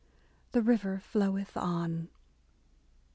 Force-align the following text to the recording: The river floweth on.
The 0.53 0.63
river 0.63 0.97
floweth 0.97 1.55
on. 1.55 2.09